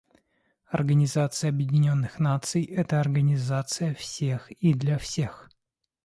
[0.65, 5.47] Организация Объединенных Наций— это организация всех и для всех.